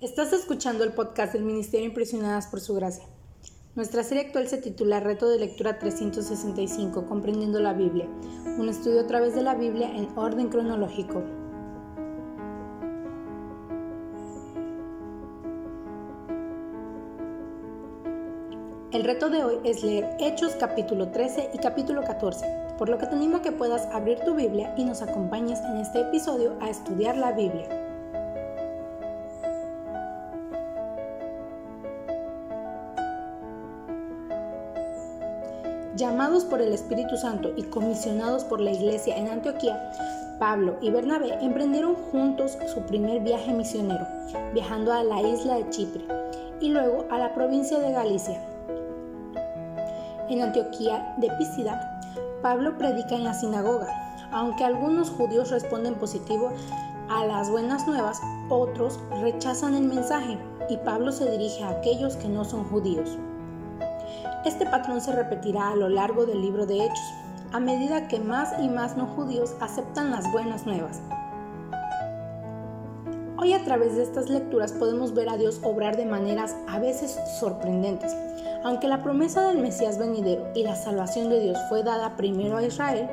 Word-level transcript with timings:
Estás 0.00 0.32
escuchando 0.32 0.82
el 0.82 0.94
podcast 0.94 1.34
del 1.34 1.42
Ministerio 1.42 1.86
Impresionadas 1.86 2.46
por 2.46 2.60
Su 2.60 2.72
Gracia. 2.72 3.04
Nuestra 3.74 4.02
serie 4.02 4.24
actual 4.24 4.48
se 4.48 4.56
titula 4.56 4.98
Reto 4.98 5.28
de 5.28 5.38
Lectura 5.38 5.78
365, 5.78 7.04
Comprendiendo 7.04 7.60
la 7.60 7.74
Biblia, 7.74 8.08
un 8.58 8.70
estudio 8.70 9.02
a 9.02 9.06
través 9.06 9.34
de 9.34 9.42
la 9.42 9.54
Biblia 9.54 9.94
en 9.94 10.08
orden 10.16 10.48
cronológico. 10.48 11.22
El 18.92 19.04
reto 19.04 19.28
de 19.28 19.44
hoy 19.44 19.58
es 19.64 19.82
leer 19.82 20.16
Hechos 20.18 20.52
capítulo 20.58 21.10
13 21.10 21.50
y 21.52 21.58
capítulo 21.58 22.02
14, 22.04 22.46
por 22.78 22.88
lo 22.88 22.96
que 22.96 23.04
te 23.04 23.16
animo 23.16 23.36
a 23.36 23.42
que 23.42 23.52
puedas 23.52 23.84
abrir 23.92 24.20
tu 24.20 24.34
Biblia 24.34 24.72
y 24.78 24.84
nos 24.84 25.02
acompañes 25.02 25.60
en 25.60 25.76
este 25.76 26.00
episodio 26.00 26.56
a 26.62 26.70
estudiar 26.70 27.18
la 27.18 27.32
Biblia. 27.32 27.89
Llamados 35.96 36.44
por 36.44 36.62
el 36.62 36.72
Espíritu 36.72 37.16
Santo 37.16 37.52
y 37.56 37.64
comisionados 37.64 38.44
por 38.44 38.60
la 38.60 38.70
iglesia 38.70 39.16
en 39.16 39.28
Antioquía, 39.28 39.90
Pablo 40.38 40.76
y 40.80 40.90
Bernabé 40.90 41.34
emprendieron 41.42 41.96
juntos 41.96 42.56
su 42.72 42.80
primer 42.82 43.20
viaje 43.22 43.52
misionero, 43.52 44.06
viajando 44.54 44.92
a 44.92 45.02
la 45.02 45.20
isla 45.20 45.56
de 45.56 45.68
Chipre 45.70 46.04
y 46.60 46.68
luego 46.68 47.06
a 47.10 47.18
la 47.18 47.34
provincia 47.34 47.80
de 47.80 47.90
Galicia. 47.90 48.40
En 50.28 50.40
Antioquía 50.42 51.12
de 51.18 51.28
Pisida, 51.32 52.00
Pablo 52.40 52.78
predica 52.78 53.16
en 53.16 53.24
la 53.24 53.34
sinagoga. 53.34 53.88
Aunque 54.30 54.62
algunos 54.62 55.10
judíos 55.10 55.50
responden 55.50 55.96
positivo 55.96 56.52
a 57.08 57.24
las 57.24 57.50
buenas 57.50 57.88
nuevas, 57.88 58.20
otros 58.48 59.00
rechazan 59.20 59.74
el 59.74 59.84
mensaje 59.84 60.38
y 60.68 60.76
Pablo 60.76 61.10
se 61.10 61.28
dirige 61.28 61.64
a 61.64 61.70
aquellos 61.70 62.16
que 62.16 62.28
no 62.28 62.44
son 62.44 62.62
judíos. 62.64 63.18
Este 64.44 64.64
patrón 64.64 65.02
se 65.02 65.12
repetirá 65.12 65.68
a 65.68 65.76
lo 65.76 65.90
largo 65.90 66.24
del 66.24 66.40
libro 66.40 66.64
de 66.64 66.86
Hechos, 66.86 67.14
a 67.52 67.60
medida 67.60 68.08
que 68.08 68.18
más 68.20 68.54
y 68.58 68.68
más 68.68 68.96
no 68.96 69.04
judíos 69.04 69.54
aceptan 69.60 70.10
las 70.10 70.32
buenas 70.32 70.64
nuevas. 70.64 71.02
Hoy 73.36 73.52
a 73.52 73.62
través 73.64 73.96
de 73.96 74.02
estas 74.02 74.30
lecturas 74.30 74.72
podemos 74.72 75.12
ver 75.12 75.28
a 75.28 75.36
Dios 75.36 75.60
obrar 75.62 75.98
de 75.98 76.06
maneras 76.06 76.56
a 76.68 76.78
veces 76.78 77.18
sorprendentes. 77.38 78.16
Aunque 78.64 78.88
la 78.88 79.02
promesa 79.02 79.46
del 79.46 79.58
Mesías 79.58 79.98
venidero 79.98 80.46
y 80.54 80.62
la 80.62 80.74
salvación 80.74 81.28
de 81.28 81.40
Dios 81.40 81.58
fue 81.68 81.82
dada 81.82 82.16
primero 82.16 82.56
a 82.56 82.62
Israel, 82.62 83.10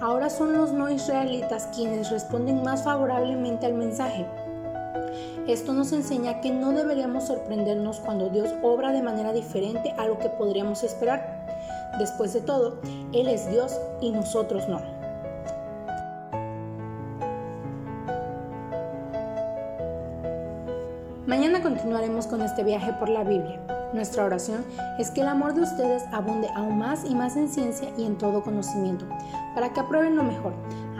ahora 0.00 0.28
son 0.28 0.54
los 0.54 0.72
no 0.72 0.90
israelitas 0.90 1.68
quienes 1.72 2.10
responden 2.10 2.64
más 2.64 2.82
favorablemente 2.82 3.66
al 3.66 3.74
mensaje. 3.74 4.26
Esto 5.46 5.72
nos 5.72 5.92
enseña 5.92 6.40
que 6.40 6.50
no 6.50 6.72
deberíamos 6.72 7.24
sorprendernos 7.24 8.00
cuando 8.00 8.30
Dios 8.30 8.48
obra 8.62 8.92
de 8.92 9.02
manera 9.02 9.32
diferente 9.32 9.94
a 9.98 10.06
lo 10.06 10.18
que 10.18 10.28
podríamos 10.28 10.82
esperar. 10.82 11.46
Después 11.98 12.32
de 12.32 12.40
todo, 12.40 12.80
Él 13.12 13.28
es 13.28 13.50
Dios 13.50 13.78
y 14.00 14.10
nosotros 14.10 14.68
no. 14.68 14.80
Mañana 21.26 21.62
continuaremos 21.62 22.26
con 22.26 22.42
este 22.42 22.62
viaje 22.62 22.92
por 22.92 23.08
la 23.08 23.24
Biblia. 23.24 23.58
Nuestra 23.94 24.24
oración 24.24 24.64
es 24.98 25.10
que 25.10 25.20
el 25.20 25.28
amor 25.28 25.54
de 25.54 25.62
ustedes 25.62 26.02
abunde 26.12 26.48
aún 26.54 26.78
más 26.78 27.04
y 27.04 27.14
más 27.14 27.36
en 27.36 27.48
ciencia 27.48 27.88
y 27.96 28.04
en 28.04 28.18
todo 28.18 28.42
conocimiento, 28.42 29.06
para 29.54 29.72
que 29.72 29.80
aprueben 29.80 30.16
lo 30.16 30.22
mejor, 30.22 30.52